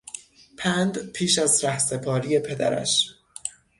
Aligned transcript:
پند 0.57 1.11
پیش 1.11 1.39
از 1.39 1.63
رهسپاری 1.65 2.39
پدرش 2.39 3.15